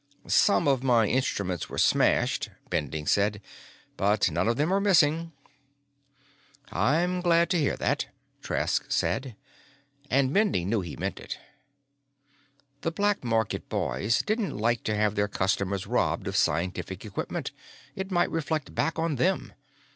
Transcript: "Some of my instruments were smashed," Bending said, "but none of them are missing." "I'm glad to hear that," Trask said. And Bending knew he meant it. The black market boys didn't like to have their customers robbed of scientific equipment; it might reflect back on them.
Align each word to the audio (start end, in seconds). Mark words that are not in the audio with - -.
"Some 0.25 0.67
of 0.67 0.81
my 0.81 1.05
instruments 1.05 1.69
were 1.69 1.77
smashed," 1.77 2.49
Bending 2.71 3.05
said, 3.05 3.39
"but 3.97 4.31
none 4.31 4.47
of 4.47 4.57
them 4.57 4.73
are 4.73 4.79
missing." 4.81 5.31
"I'm 6.71 7.21
glad 7.21 7.51
to 7.51 7.59
hear 7.59 7.77
that," 7.77 8.07
Trask 8.41 8.85
said. 8.89 9.35
And 10.09 10.33
Bending 10.33 10.69
knew 10.71 10.81
he 10.81 10.95
meant 10.95 11.19
it. 11.19 11.37
The 12.81 12.89
black 12.91 13.23
market 13.23 13.69
boys 13.69 14.23
didn't 14.25 14.57
like 14.57 14.83
to 14.85 14.95
have 14.95 15.13
their 15.13 15.27
customers 15.27 15.85
robbed 15.85 16.25
of 16.27 16.35
scientific 16.35 17.05
equipment; 17.05 17.51
it 17.95 18.09
might 18.09 18.31
reflect 18.31 18.73
back 18.73 18.97
on 18.97 19.17
them. 19.17 19.53